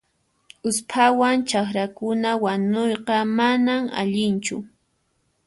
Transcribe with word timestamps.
Usphawan 0.67 1.37
chakrakuna 1.49 2.29
wanuyqa 2.43 3.15
manan 3.37 3.83
allinchu. 4.01 4.57